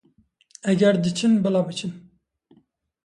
Eger 0.63 1.03
diçin 1.03 1.43
bila 1.43 1.61
biçin. 1.69 1.93